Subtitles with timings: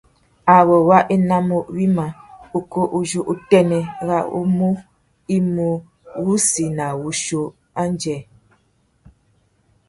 [0.55, 2.05] Awô wa enamú wïmá
[2.57, 4.69] ukú uzu utênê râ umô
[5.35, 5.67] i mú
[6.25, 7.43] wussi na wuchiô
[7.81, 8.17] undjê.